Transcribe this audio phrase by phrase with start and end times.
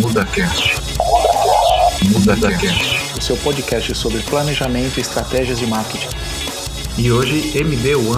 [0.00, 0.88] MudaCast.
[2.10, 3.18] MudaCast.
[3.18, 6.08] O seu podcast sobre planejamento e estratégias de marketing.
[6.98, 8.08] E hoje MD1.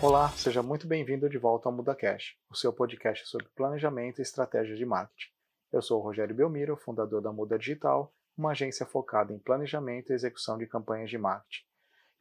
[0.00, 4.78] Olá, seja muito bem-vindo de volta ao MudaCast, o seu podcast sobre planejamento e estratégias
[4.78, 5.28] de marketing.
[5.70, 10.14] Eu sou o Rogério Belmiro, fundador da Muda Digital, uma agência focada em planejamento e
[10.14, 11.62] execução de campanhas de marketing.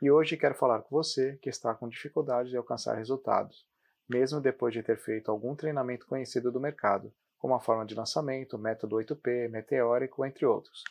[0.01, 3.65] E hoje quero falar com você que está com dificuldade de alcançar resultados
[4.07, 8.57] mesmo depois de ter feito algum treinamento conhecido do mercado, como a forma de lançamento,
[8.57, 10.83] método 8P, meteórico, entre outros.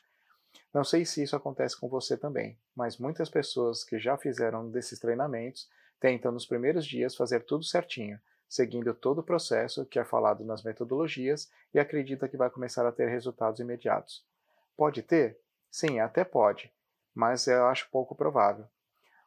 [0.73, 4.99] Não sei se isso acontece com você também, mas muitas pessoas que já fizeram desses
[4.99, 10.45] treinamentos tentam nos primeiros dias fazer tudo certinho, seguindo todo o processo que é falado
[10.45, 14.25] nas metodologias e acredita que vai começar a ter resultados imediatos.
[14.77, 15.39] Pode ter?
[15.71, 16.71] Sim, até pode,
[17.15, 18.67] mas eu acho pouco provável.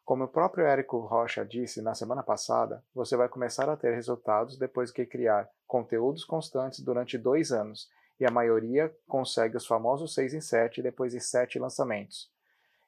[0.09, 4.57] Como o próprio Érico Rocha disse na semana passada, você vai começar a ter resultados
[4.57, 7.87] depois que criar conteúdos constantes durante dois anos,
[8.19, 12.27] e a maioria consegue os famosos 6 em 7 depois de 7 lançamentos.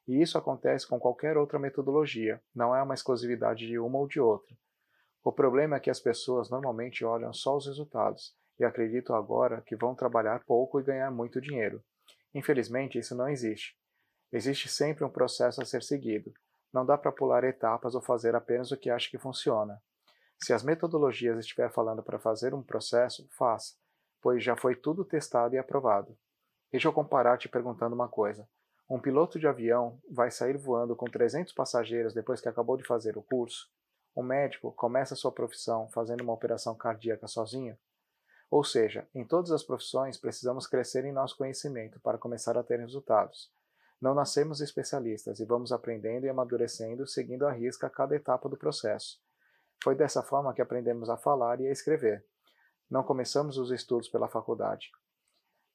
[0.08, 4.20] E isso acontece com qualquer outra metodologia, não é uma exclusividade de uma ou de
[4.20, 4.58] outra.
[5.24, 9.76] O problema é que as pessoas normalmente olham só os resultados e acreditam agora que
[9.76, 11.84] vão trabalhar pouco e ganhar muito dinheiro.
[12.34, 13.78] Infelizmente, isso não existe.
[14.34, 16.34] Existe sempre um processo a ser seguido,
[16.74, 19.82] não dá para pular etapas ou fazer apenas o que acha que funciona.
[20.44, 23.76] Se as metodologias estiver falando para fazer um processo, faça,
[24.22, 26.18] pois já foi tudo testado e aprovado.
[26.72, 28.48] Deixa eu comparar te perguntando uma coisa.
[28.90, 33.18] Um piloto de avião vai sair voando com 300 passageiros depois que acabou de fazer
[33.18, 33.70] o curso?
[34.16, 37.78] Um médico começa sua profissão fazendo uma operação cardíaca sozinho?
[38.50, 42.80] Ou seja, em todas as profissões precisamos crescer em nosso conhecimento para começar a ter
[42.80, 43.50] resultados.
[44.02, 49.22] Não nascemos especialistas e vamos aprendendo e amadurecendo, seguindo à risca cada etapa do processo.
[49.84, 52.26] Foi dessa forma que aprendemos a falar e a escrever.
[52.90, 54.90] Não começamos os estudos pela faculdade.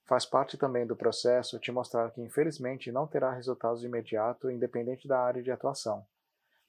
[0.07, 5.07] Faz parte também do processo te mostrar que, infelizmente, não terá resultados de imediato, independente
[5.07, 6.05] da área de atuação.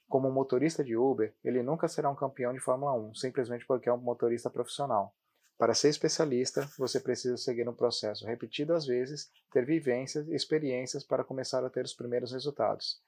[0.07, 3.94] Como motorista de Uber, ele nunca será um campeão de Fórmula 1, simplesmente porque é
[3.94, 5.13] um motorista profissional.
[5.57, 11.03] Para ser especialista, você precisa seguir um processo repetido às vezes, ter vivências e experiências
[11.03, 13.01] para começar a ter os primeiros resultados.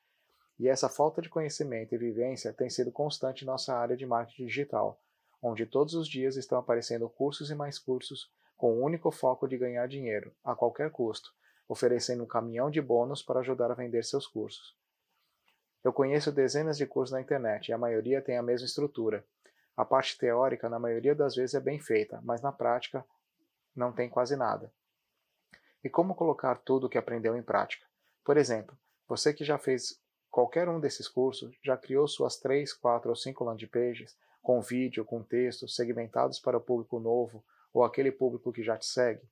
[0.59, 4.47] E essa falta de conhecimento e vivência tem sido constante em nossa área de marketing
[4.47, 4.99] digital,
[5.41, 9.57] onde todos os dias estão aparecendo cursos e mais cursos com o único foco de
[9.57, 11.33] ganhar dinheiro, a qualquer custo,
[11.67, 14.75] oferecendo um caminhão de bônus para ajudar a vender seus cursos.
[15.83, 19.23] Eu conheço dezenas de cursos na internet e a maioria tem a mesma estrutura,
[19.79, 23.05] a parte teórica, na maioria das vezes, é bem feita, mas na prática
[23.73, 24.69] não tem quase nada.
[25.81, 27.87] E como colocar tudo o que aprendeu em prática?
[28.25, 29.97] Por exemplo, você que já fez
[30.29, 35.05] qualquer um desses cursos, já criou suas 3, 4 ou 5 landing pages, com vídeo,
[35.05, 37.41] com texto, segmentados para o público novo
[37.71, 39.25] ou aquele público que já te segue?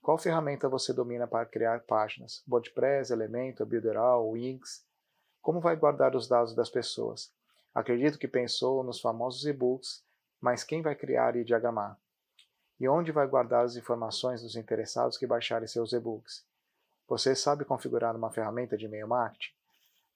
[0.00, 2.42] Qual ferramenta você domina para criar páginas?
[2.48, 4.82] WordPress, Elementor, Builderall, Wix?
[5.42, 7.30] Como vai guardar os dados das pessoas?
[7.74, 10.04] Acredito que pensou nos famosos e-books,
[10.40, 11.98] mas quem vai criar e diagramar?
[12.78, 16.46] E onde vai guardar as informações dos interessados que baixarem seus e-books?
[17.08, 19.52] Você sabe configurar uma ferramenta de e-mail marketing?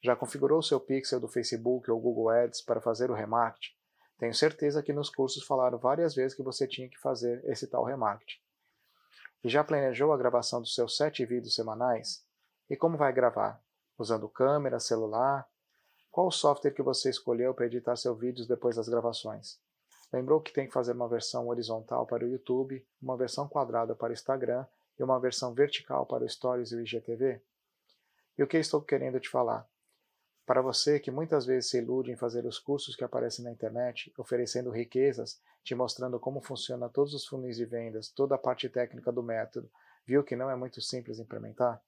[0.03, 3.75] Já configurou seu pixel do Facebook ou Google Ads para fazer o remarketing?
[4.19, 7.85] Tenho certeza que nos cursos falaram várias vezes que você tinha que fazer esse tal
[7.85, 8.41] remarketing.
[9.43, 12.25] E já planejou a gravação dos seus sete vídeos semanais?
[12.71, 13.61] E como vai gravar?
[13.97, 15.49] Usando câmera, celular,
[16.11, 19.59] qual o software que você escolheu para editar seus vídeos depois das gravações?
[20.13, 24.11] Lembrou que tem que fazer uma versão horizontal para o YouTube, uma versão quadrada para
[24.11, 24.67] o Instagram
[24.99, 27.43] e uma versão vertical para o Stories e o IGTV?
[28.39, 29.69] E o que estou querendo te falar?
[30.47, 34.11] Para você que muitas vezes se ilude em fazer os cursos que aparecem na internet,
[34.17, 39.13] oferecendo riquezas, te mostrando como funciona todos os funis de vendas, toda a parte técnica
[39.13, 39.71] do método,
[40.07, 41.83] viu que não é muito simples implementar?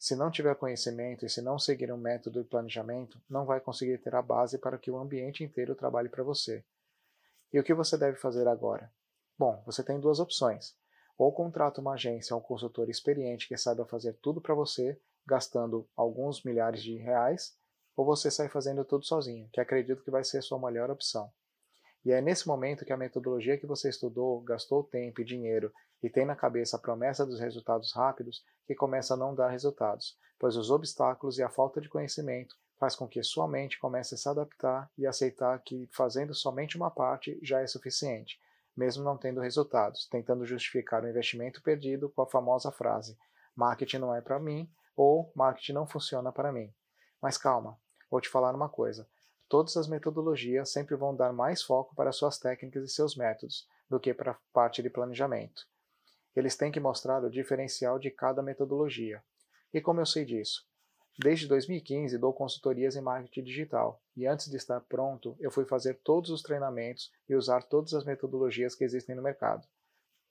[0.00, 3.98] Se não tiver conhecimento e se não seguir um método de planejamento, não vai conseguir
[3.98, 6.64] ter a base para que o ambiente inteiro trabalhe para você.
[7.52, 8.90] E o que você deve fazer agora?
[9.38, 10.74] Bom, você tem duas opções.
[11.18, 15.86] Ou contrata uma agência ou um consultor experiente que saiba fazer tudo para você, gastando
[15.94, 17.54] alguns milhares de reais,
[17.94, 21.30] ou você sai fazendo tudo sozinho, que acredito que vai ser a sua melhor opção.
[22.06, 25.70] E é nesse momento que a metodologia que você estudou, gastou tempo e dinheiro
[26.02, 30.16] e tem na cabeça a promessa dos resultados rápidos que começa a não dar resultados,
[30.38, 34.18] pois os obstáculos e a falta de conhecimento faz com que sua mente comece a
[34.18, 38.40] se adaptar e aceitar que fazendo somente uma parte já é suficiente,
[38.74, 43.18] mesmo não tendo resultados, tentando justificar o investimento perdido com a famosa frase:
[43.54, 46.72] marketing não é para mim ou marketing não funciona para mim.
[47.20, 47.78] Mas calma,
[48.10, 49.06] vou te falar uma coisa.
[49.46, 54.00] Todas as metodologias sempre vão dar mais foco para suas técnicas e seus métodos, do
[54.00, 55.66] que para a parte de planejamento.
[56.34, 59.22] Eles têm que mostrar o diferencial de cada metodologia.
[59.72, 60.68] E como eu sei disso?
[61.18, 66.00] Desde 2015 dou consultorias em marketing digital e antes de estar pronto, eu fui fazer
[66.02, 69.66] todos os treinamentos e usar todas as metodologias que existem no mercado.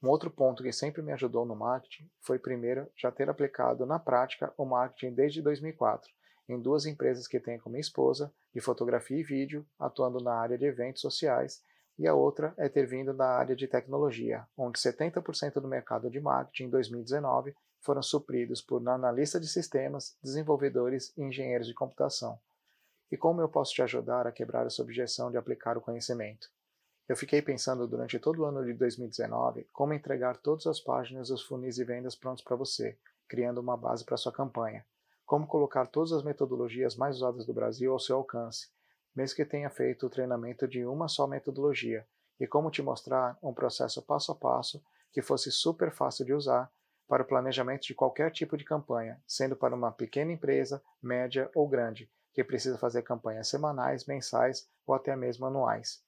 [0.02, 4.00] Um outro ponto que sempre me ajudou no marketing foi, primeiro, já ter aplicado na
[4.00, 6.10] prática o marketing desde 2004,
[6.48, 10.58] em duas empresas que tenho com minha esposa, de fotografia e vídeo, atuando na área
[10.58, 11.62] de eventos sociais,
[12.00, 16.22] e a outra é ter vindo da área de tecnologia, onde 70% do mercado de
[16.22, 22.40] marketing em 2019 foram supridos por analistas de sistemas, desenvolvedores e engenheiros de computação.
[23.12, 26.50] E como eu posso te ajudar a quebrar essa objeção de aplicar o conhecimento?
[27.08, 31.42] Eu fiquei pensando durante todo o ano de 2019 como entregar todas as páginas dos
[31.42, 32.98] funis de vendas prontos para você,
[33.28, 34.86] criando uma base para sua campanha.
[35.26, 38.70] Como colocar todas as metodologias mais usadas do Brasil ao seu alcance,
[39.20, 42.08] mesmo que tenha feito o treinamento de uma só metodologia,
[42.40, 44.82] e como te mostrar um processo passo a passo
[45.12, 46.72] que fosse super fácil de usar
[47.06, 51.68] para o planejamento de qualquer tipo de campanha, sendo para uma pequena empresa, média ou
[51.68, 56.02] grande, que precisa fazer campanhas semanais, mensais ou até mesmo anuais.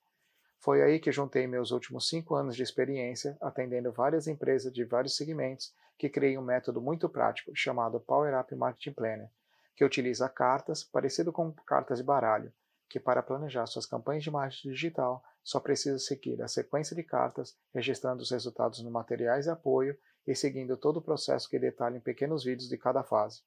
[0.58, 5.18] Foi aí que juntei meus últimos cinco anos de experiência atendendo várias empresas de vários
[5.18, 9.30] segmentos que criei um método muito prático chamado Power Up Marketing Planner,
[9.76, 12.54] que utiliza cartas parecido com cartas de baralho,
[12.92, 17.58] que para planejar suas campanhas de marketing digital só precisa seguir a sequência de cartas,
[17.74, 19.98] registrando os resultados no materiais de apoio
[20.28, 23.42] e seguindo todo o processo que detalha em pequenos vídeos de cada fase.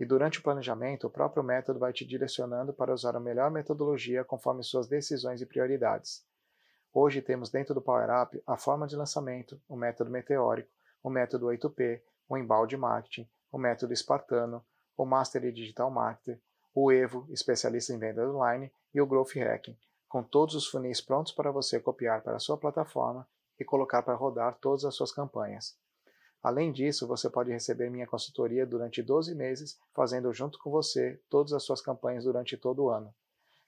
[0.00, 4.24] E durante o planejamento, o próprio método vai te direcionando para usar a melhor metodologia
[4.24, 6.26] conforme suas decisões e prioridades.
[6.92, 10.70] Hoje temos dentro do Power Up a forma de lançamento, o método meteórico,
[11.04, 14.62] o método 8P, o embalde marketing, o método espartano,
[14.96, 16.40] o Mastery Digital Marketer,
[16.78, 19.74] o Evo, especialista em vendas online, e o Growth Hacking,
[20.06, 23.26] com todos os funis prontos para você copiar para a sua plataforma
[23.58, 25.74] e colocar para rodar todas as suas campanhas.
[26.42, 31.54] Além disso, você pode receber minha consultoria durante 12 meses, fazendo junto com você todas
[31.54, 33.12] as suas campanhas durante todo o ano.